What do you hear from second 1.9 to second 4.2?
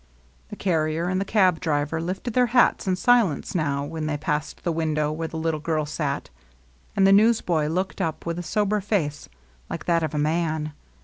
lifted their hats in silence now, when they